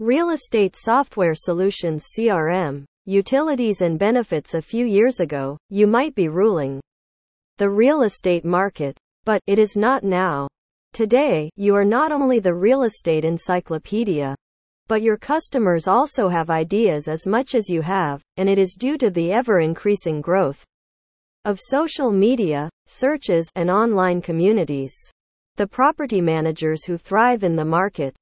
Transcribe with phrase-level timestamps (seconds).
[0.00, 6.28] Real Estate Software Solutions CRM, Utilities and Benefits A few years ago, you might be
[6.28, 6.80] ruling
[7.58, 10.48] the real estate market, but it is not now.
[10.92, 14.34] Today, you are not only the real estate encyclopedia,
[14.88, 18.98] but your customers also have ideas as much as you have, and it is due
[18.98, 20.64] to the ever increasing growth
[21.44, 24.92] of social media, searches, and online communities.
[25.54, 28.12] The property managers who thrive in the market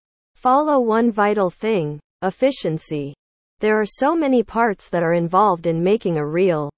[0.43, 3.15] follow one vital thing efficiency.
[3.61, 6.69] There are so many parts that are involved in making a real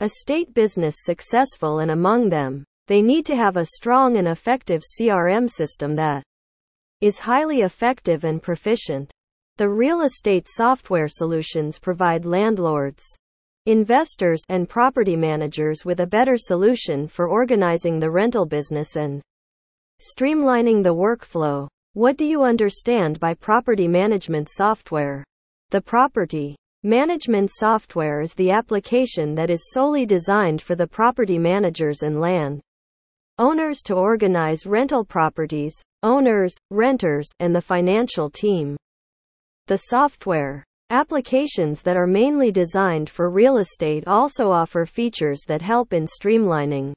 [0.00, 5.50] estate business successful, and among them, they need to have a strong and effective CRM
[5.50, 6.22] system that
[7.00, 9.10] is highly effective and proficient.
[9.56, 13.02] The real estate software solutions provide landlords,
[13.66, 19.20] investors, and property managers with a better solution for organizing the rental business and
[20.00, 21.66] streamlining the workflow.
[21.94, 25.22] What do you understand by property management software?
[25.70, 32.02] The property management software is the application that is solely designed for the property managers
[32.02, 32.60] and land
[33.38, 38.76] owners to organize rental properties, owners, renters, and the financial team.
[39.68, 45.92] The software Applications that are mainly designed for real estate also offer features that help
[45.92, 46.92] in streamlining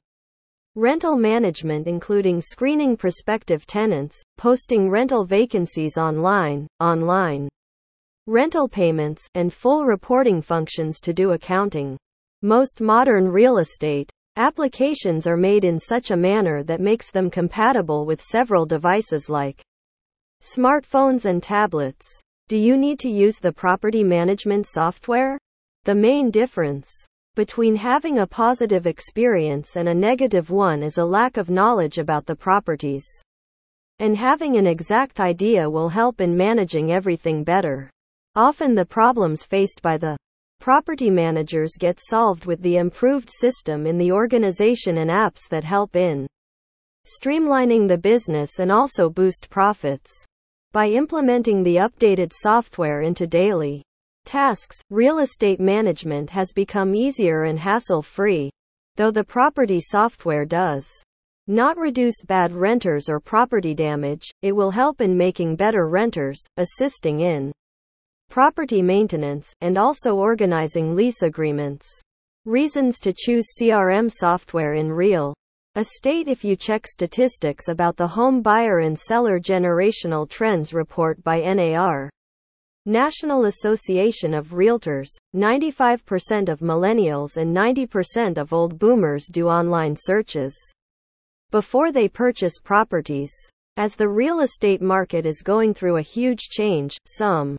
[0.78, 7.48] rental management including screening prospective tenants, posting rental vacancies online, online
[8.28, 11.98] rental payments, and full reporting functions to do accounting.
[12.42, 18.06] Most modern real estate applications are made in such a manner that makes them compatible
[18.06, 19.60] with several devices like
[20.40, 22.06] smartphones and tablets.
[22.46, 25.40] Do you need to use the property management software?
[25.86, 26.88] The main difference
[27.34, 32.26] between having a positive experience and a negative one is a lack of knowledge about
[32.26, 33.06] the properties.
[33.98, 37.90] And having an exact idea will help in managing everything better.
[38.34, 40.16] Often the problems faced by the
[40.60, 45.96] property managers get solved with the improved system in the organization and apps that help
[45.96, 46.26] in
[47.06, 50.10] streamlining the business and also boost profits.
[50.72, 53.82] By implementing the updated software into daily
[54.28, 58.50] tasks, real estate management has become easier and hassle free.
[58.96, 60.86] Though the property software does
[61.46, 67.20] not reduce bad renters or property damage, it will help in making better renters, assisting
[67.20, 67.52] in
[68.28, 71.88] property maintenance, and also organizing lease agreements.
[72.44, 75.32] Reasons to choose CRM software in real
[75.74, 81.40] estate if you check statistics about the home buyer and seller generational trends report by
[81.40, 82.10] NAR.
[82.88, 90.56] National Association of Realtors, 95% of millennials and 90% of old boomers do online searches
[91.50, 93.30] before they purchase properties.
[93.76, 97.58] As the real estate market is going through a huge change, some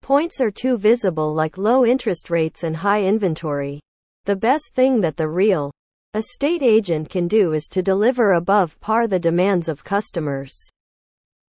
[0.00, 3.78] points are too visible like low interest rates and high inventory.
[4.24, 5.70] The best thing that the real
[6.14, 10.54] estate agent can do is to deliver above par the demands of customers.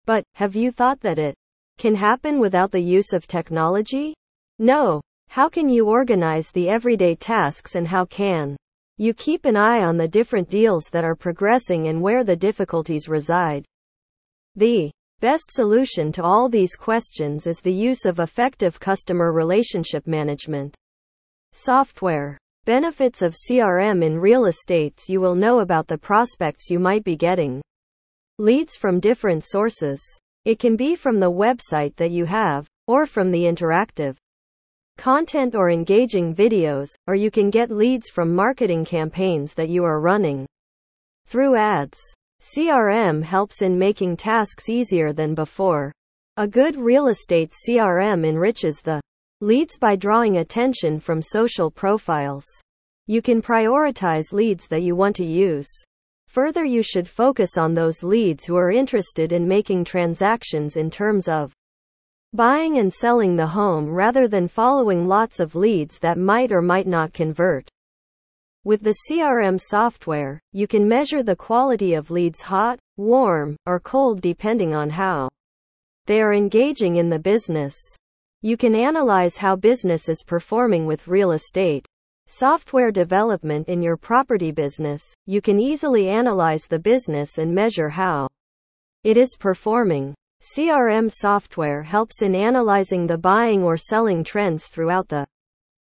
[0.06, 1.34] But, have you thought that it
[1.78, 4.14] can happen without the use of technology?
[4.58, 5.00] No.
[5.28, 8.56] How can you organize the everyday tasks and how can
[8.98, 13.08] you keep an eye on the different deals that are progressing and where the difficulties
[13.08, 13.64] reside?
[14.56, 14.90] The
[15.20, 20.74] best solution to all these questions is the use of effective customer relationship management
[21.52, 22.38] software.
[22.64, 27.16] Benefits of CRM in real estates You will know about the prospects you might be
[27.16, 27.60] getting.
[28.38, 30.00] Leads from different sources.
[30.44, 34.16] It can be from the website that you have, or from the interactive
[34.98, 40.00] content or engaging videos, or you can get leads from marketing campaigns that you are
[40.00, 40.46] running
[41.26, 41.98] through ads.
[42.40, 45.92] CRM helps in making tasks easier than before.
[46.36, 49.00] A good real estate CRM enriches the
[49.42, 52.44] Leads by drawing attention from social profiles.
[53.08, 55.68] You can prioritize leads that you want to use.
[56.32, 61.28] Further, you should focus on those leads who are interested in making transactions in terms
[61.28, 61.52] of
[62.32, 66.86] buying and selling the home rather than following lots of leads that might or might
[66.86, 67.68] not convert.
[68.64, 74.22] With the CRM software, you can measure the quality of leads hot, warm, or cold
[74.22, 75.28] depending on how
[76.06, 77.76] they are engaging in the business.
[78.40, 81.86] You can analyze how business is performing with real estate
[82.34, 85.02] software development in your property business.
[85.26, 88.26] You can easily analyze the business and measure how
[89.04, 90.14] it is performing.
[90.40, 95.26] CRM software helps in analyzing the buying or selling trends throughout the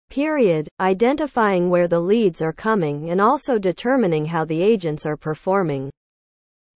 [0.10, 5.92] period, identifying where the leads are coming and also determining how the agents are performing.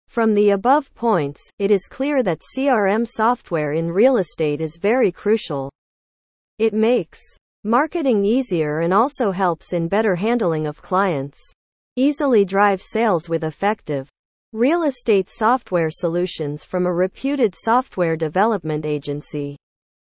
[0.08, 5.12] From the above points, it is clear that CRM software in real estate is very
[5.12, 5.72] crucial.
[6.58, 7.20] It makes
[7.64, 11.40] marketing easier and also helps in better handling of clients.
[11.96, 14.10] Easily drive sales with effective
[14.54, 19.56] real estate software solutions from a reputed software development agency.